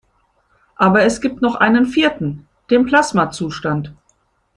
Aber 0.77 1.03
es 1.03 1.21
gibt 1.21 1.37
auch 1.37 1.41
noch 1.41 1.55
einen 1.57 1.85
vierten: 1.85 2.47
Den 2.71 2.87
Plasmazustand. 2.87 3.93